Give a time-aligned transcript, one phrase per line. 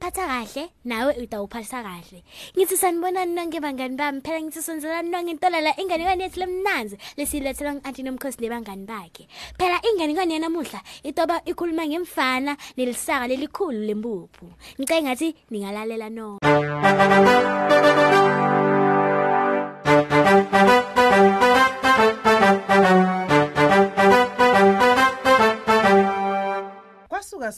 [0.00, 2.22] kahle nawe utawuphatha kahle
[2.56, 8.02] ngithi sanibonani nonke bangani bami phela ngithi sonzelani nonke intolela inganekwane yethu lemnanzi lesiyilethelwa ngu-anti
[8.02, 9.28] nomkhosi nebangani bakhe.
[9.58, 14.46] Phela inganekwane yanamuhla itoba ikhuluma ngemfana nelisaka lelikhulu lempuphu
[14.78, 18.04] ngicenge ngathi ningalalela nonke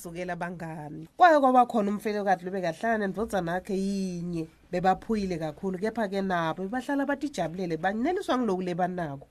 [0.09, 6.63] kwasuka sukela bangani kwaye kwaba khona umfelokati lobekahlala nendvodzana yakhe yinye bebaphuyile kakhulu kepha-ke nabo
[6.63, 9.29] bebahlala batijabulele baneliswa ngiloku lebanako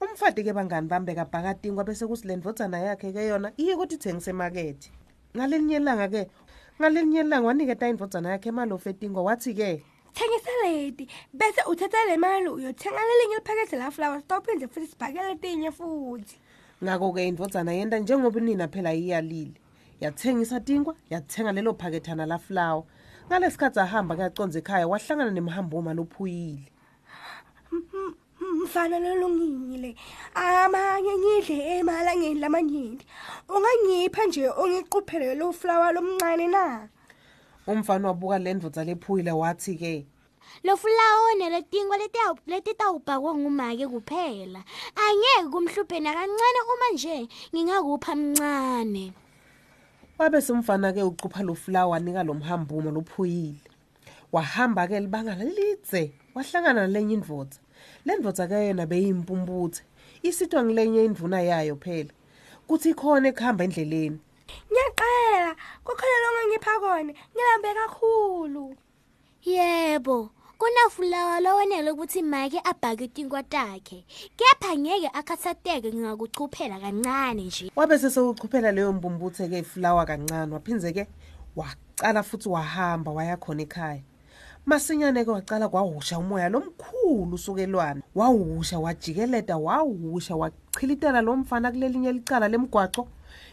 [0.00, 4.90] umfati-ke bangani bami bekabhakatinkwa bese kusi le ndvodzana yakhe-ke yona iye kuti ithengise emakethe
[5.36, 6.28] ngalelinye ilanga-ke
[6.80, 9.82] ngalelinye ilanga waniketa indvodzana yakhe emalofu etinkwa wathi-ke
[10.14, 16.36] thengisa leti bese uthatha le mali uyothenga lelinye liphakethe lafulawa sitawuphinde futhi sibhakele letinye futhi
[16.84, 19.63] ngako-ke indvodzana yenta njengoba unina phela iyalile
[20.00, 22.84] yathengisa tinkwa yathenga lelo phakethana lafulawa
[23.28, 26.68] ngalesikhathi ahamba kaconze ekhaya wahlangana nemhamboma lophuyile
[27.72, 28.14] M-
[28.62, 29.96] mfana lolungile
[30.34, 33.06] amanye ngidle emalangeni lamanyenti.
[33.48, 36.88] Ungangipha nje ungiquphele lo fulawa lomncane na?
[37.66, 40.06] Umfana wabuka le ndvodza lephuyile wathi-ke
[40.64, 41.96] lo fulawo neletingwa
[42.46, 44.60] letitawubhakwa ngumake kuphela.
[44.94, 49.12] Angeke kumhluphe nakancane uma nje ngingakupha mncane.
[50.18, 53.70] Wabe semfana-ke ucupha lo fulawa wanika lo mhambumo lophuyile
[54.32, 57.60] wahamba-ke libanga lidze wahlangana nalenye indvodza
[58.04, 59.82] le ndvodza-ke yona beyimpumputhe
[60.24, 62.12] isitwa ngilenye indvuna yayo phela.
[62.66, 64.18] Kuthi khona ekuhamba endleleni.
[64.70, 65.52] Ngiyaqela
[65.84, 68.64] kukhona longangipha kona ngilambe kakhulu.
[69.44, 74.04] Yebo kunafulawa lowenele ukuthi make abhake tinkwa takhe
[74.36, 77.72] kepha ngeke akhathateke ngingakuchuphela kancane nje.
[77.76, 81.06] Wabe sesewuchuphela leyo mpumputhe-ke ifulawa kancane waphindze-ke
[81.56, 84.02] wacala futhi wahamba waya khona ekhaya.
[84.66, 93.08] Masinyane-ke wacala kwahusha umoya lomkhulu usukelwana wawusha wajikeleta wawusha wachilitela lo mfana kulelinye licala lemgwaco.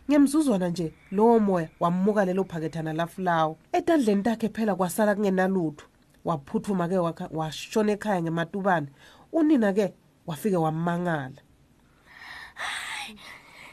[0.10, 5.86] Ngemzuzwana nje lowo moya wamuka lelo phakethana lafulawa etandleni takhe phela kwasala kungenalutho.
[6.26, 8.88] Waphuthuma-ke wakha- washona ekhaya ngematubane.
[9.34, 9.94] Unina-ke
[10.28, 11.42] wafike wamangala.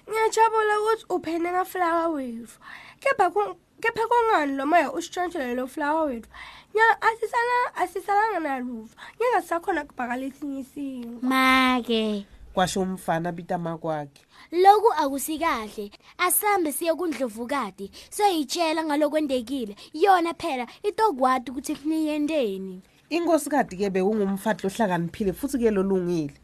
[0.09, 2.59] Ngiyajabula ukuthi uphene ngafulawa wethu.
[3.01, 6.29] Kepha ku- kepha kungani lo moya usitshontshele lo fulawa wethu?
[6.75, 8.95] Nya asisala asisalanga naluva.
[9.17, 12.27] Ngingasakhona kubhaka lesinye isingo make.
[12.55, 14.23] Kwasho umfana bitama kwakhe
[14.53, 15.91] loku akusikahle.
[16.19, 19.77] Asambe siye kundlovukati soyitshela ngalokwendekile.
[19.93, 26.35] Yona phela itokwati ukuthi kuniyenteni inkosikati-ke bewungumfati lohlakaniphile futhi-ke lolungile.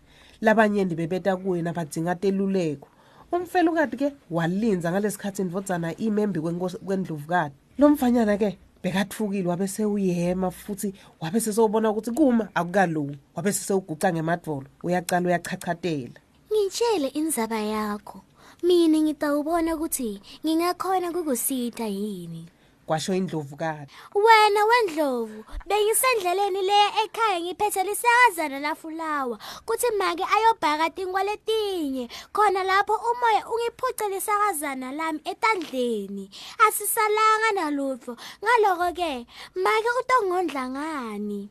[0.40, 2.88] Labanyenti bebeta kuye nabadzinga teluleko.
[3.32, 12.10] Umfelokati-ke walinza ngalesikhathi indvodzana imembi kwendlovukati lo mfanyana-ke bekathukile wabe sewuyema futhi wabe sesewubona ukuthi
[12.10, 13.18] kuma akukalungi.
[13.34, 16.20] Wabe sesewuguca ngemadvolo uyacala uyachachatela
[16.52, 18.20] ngitshele indzaba yakho.
[18.62, 22.46] Mina ngitawubona ukuthi ngingakhona kukusita yini.
[22.86, 32.08] Kwasho indlovukati wena wendlovu bengisendleleni leya ekhaya ngiphethe lisakazana lafulawa kuthi make ayobhaka tinkwa letinye
[32.32, 36.30] khona lapho umoya ungiphuce lisakazana lami etandleni.
[36.68, 41.48] Asisalanga nalutho ngaloko-ke make utongondla ngani?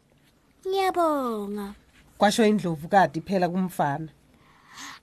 [0.68, 1.74] Ngiyabonga.
[2.18, 4.10] Kwasho indlovukati phela kumfana.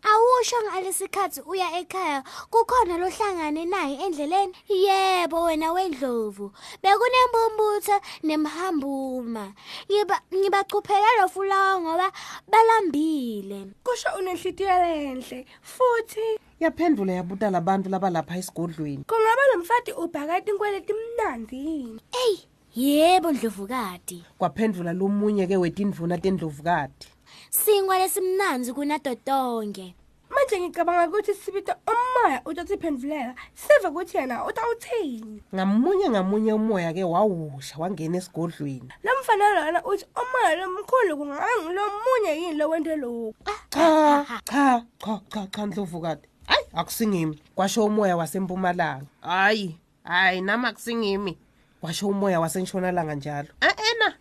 [0.03, 4.53] Awusho ngalesikhathi uya ekhaya kukhona lohlangane naye endleleni.
[4.69, 6.52] Yebo wena wendlovu.
[6.82, 9.52] Bekunembumbutho nemhambuma.
[9.90, 12.12] Ngiba- ngibachuphela lo fulawa ngoba
[12.49, 13.67] balambile.
[13.84, 19.05] Kusho unenhlitiyo lenhle futhi yaphendula yabuta labantu labalapha esigodlweni.
[19.08, 22.00] Kungaba lo mfati ubhaka tinkweleti mnandi yini?
[22.12, 22.46] Eyi
[22.76, 24.25] yebo ndlovukati.
[24.38, 27.08] Kwaphendula lomunye-ke wetindvuna tendlovukati.
[27.50, 29.94] Singwa lesimnanzi kunato tonke
[30.31, 35.43] manje ngicabanga ukuthi sibita umoya utotsiphendvulela sive ukuthi yena utawuthini.
[35.55, 38.88] Ngamunye ngamunye umoya-ke wawusha wangena esigodlweni.
[39.02, 43.35] Lo mfana lona uthi umoya lomkhulu kungangulo munye yini lo wente lokhu
[43.70, 47.43] cha cha cha cha cha ndlovukati hayi akusingimi.
[47.55, 49.06] Kwasho umoya wasempumalanga.
[49.20, 51.38] Hayi hayi nami akusingimi.
[51.81, 53.49] Kwasho umoya wasentshonalanga njalo.
[53.61, 54.14] E-ena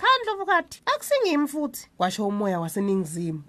[0.00, 1.88] cha ndlovukati akusingimi futhi.
[1.96, 3.42] Kwasho umoya waseningizimu.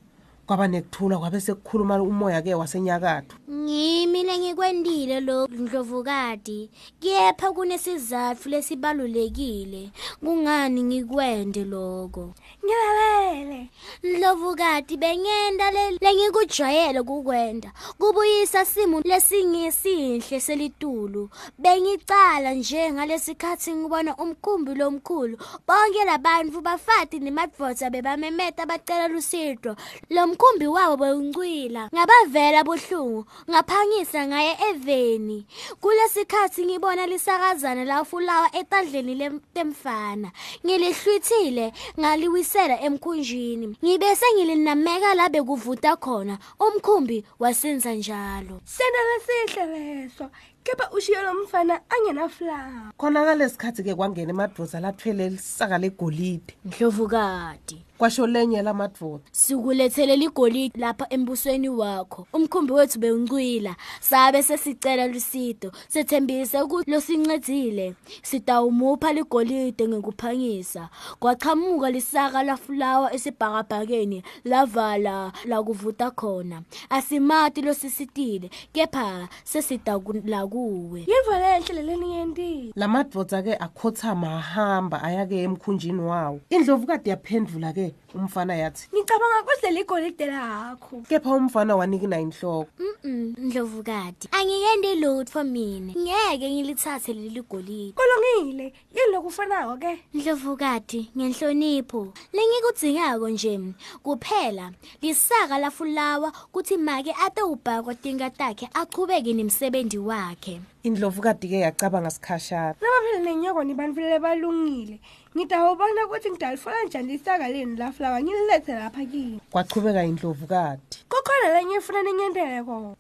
[0.50, 3.38] Kwaba nekuthula kwabe sekukhuluma umoya ke wasenyakatho.
[3.52, 6.70] Ngimile ngikwendile lo ndlovukati
[7.00, 9.92] kepha kunesizathu lesibalulekile.
[10.20, 12.34] Kungani ngikwende lokho?
[12.66, 13.70] Ngilalele
[14.04, 21.30] Ndlovukati bengenta le- lengikujwayele kukwenda kubuyisa simo lesingesihle selitulu.
[21.60, 25.38] Bengicala nje ngalesikhathi ngibona umkhumbi lomkhulu
[25.68, 29.76] bonke labantu bafati nemadvodza bebamemeta bacela lusido.
[30.10, 35.46] Lo mkhumbi wabo bewuncwila ngabavela buhlungu ngaphangisa ngaye eveni.
[35.82, 40.32] Kulesikhathi ngibona lisakazana lafulawa etandleni lem- temfana.
[40.66, 43.76] Ngilihlwithile ngaliwisela emkhunjini.
[43.84, 48.62] Ngibese ngilinameka la bekuvuta khona umkhumbi wasenza njalo.
[48.66, 50.30] Sento lesihle leso.
[50.70, 57.86] Kepha ushiye lo mfana angenaflawa khona ngalesikhathi ke kwangena emadvodza lathwele lisaka legolide ndlovukati.
[57.98, 62.28] Kwasho lenye lamadvodza sikulethele ligolide lapha embusweni wakho.
[62.34, 63.76] Umkhumbi wethu bewuncwila.
[64.00, 65.72] Sabe sesicela lusido.
[65.88, 70.90] Sethembise ukuthi losincedzile sitawumupha ligolide ngekuphangisa.
[71.20, 76.62] Kwaqhamuka lisaka lafulawa esibhakabhakeni lavala lakuvuta khona.
[76.90, 86.02] Asimati losisitile kepha sesitakula kuwe yintfo lenhle leleniyentile lamadvodza ke akhothama ahamba aya ke emkhunjini
[86.02, 86.40] wawo.
[86.50, 91.02] Indlovukade yaphendvula ke umfana yathi ngicabanga kudle ligolide lakho.
[91.10, 92.68] kepha umfana wanikina inhloko
[93.04, 94.28] Mm, ndlovukati.
[94.32, 95.94] Angikendi lutho mina.
[95.96, 97.94] Ngeke ngilithathe leli golide.
[97.96, 100.00] Kulungile yini lokufanako ke?
[100.14, 102.14] Ndlovukati ngenhlonipho.
[102.34, 103.60] Lengikudzingako nje
[104.04, 104.72] kuphela.
[105.02, 110.62] Lisaka lafulawa kuthi make ate ubhakwa tinga takhe achubeke nemsebenzi wakhe.
[110.84, 112.76] Indlovukade ke yacabanga sikhashana.
[112.82, 115.00] Noma phela nenyoko nibantfu lebalungile
[115.36, 119.42] ngitawubona ukuthi ngidalifola njani lisaka leni laflawa ngililethe lapha kini.
[119.52, 122.96] Kwachubeka indlovukade kukhona lenye ifuna ninyentele kona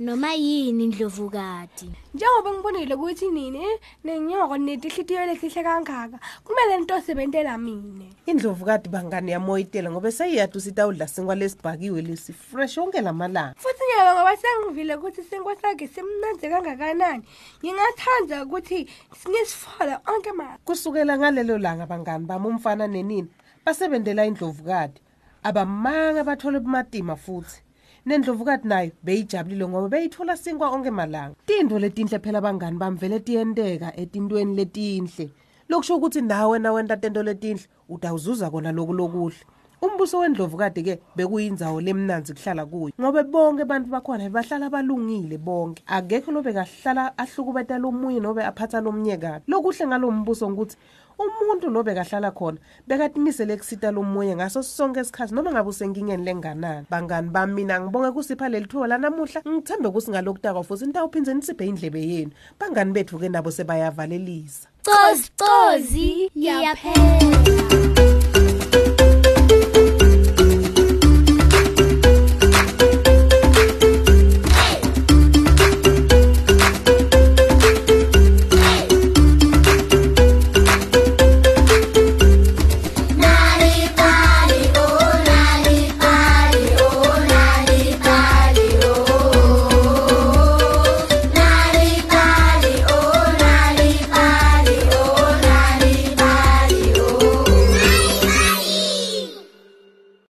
[0.00, 3.66] noma yini ndlovukati njengoba ngibonile ukuthi nini
[4.04, 8.12] nenyoko netihlitiyo lesihle kangaka kumele nitosebentela mine.
[8.26, 13.54] Indlovukade bangani yamoyitela ngoba seyiyadu sitawudla sinkwa lesibhakiwe lesi fresh yonke lamalanga.
[13.56, 17.24] Futhi nyalo ngoba sengivile ukuthi sinkwa sakhe simnanzi kangakanani.
[17.64, 18.88] Ngingathanda ukuthi
[19.28, 23.28] ngisifole onke ma kusukela ngalelo langa bangani bami umfana nenini
[23.64, 25.00] basebentela indlovukade.
[25.42, 27.58] Abamanga bathole bumatima futhi.
[28.06, 31.36] Nendlovukade nayo beyijabulile ngoba beyithola sinkwa onke malanga.
[31.46, 35.30] Tintfo letinhle phela bangani bami vele tiyenteka etintweni letinhle.
[35.68, 39.36] Lokusho ukuthi nawe nawenta tento letinhle utawuzuza kona loku lokuhle
[39.84, 45.82] umbuso wendlovukade ke bekuyindzawo lemnanzi kuhlala kuyo ngoba bonke abantu bakhona bahlala balungile bonke.
[45.86, 50.76] Akekho lobe kahlala ahlukubeta lomunye nobe aphatha lomnye kabi lokuhle ngalo mbuso ngukuthi
[51.18, 52.58] umuntu nobe kahlala khona
[52.88, 56.86] bekatimisele kusita lomunye ngaso sonke isikhathi noma ngabe usenkingeni lenganani.
[56.90, 62.00] Bangani bami mina ngibonge kusipha leli thuba lanamuhla ngithembe ukuthi ngalokutakwa futhi nitawuphindze nisiphe indlebe
[62.00, 62.32] yenu.
[62.58, 64.68] Bangani bethu ke nabo sebayavalelisa.
[64.84, 68.13] Cozi cozi yaphela.